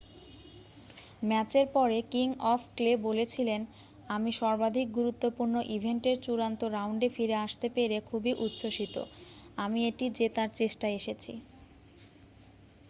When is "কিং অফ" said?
2.11-2.61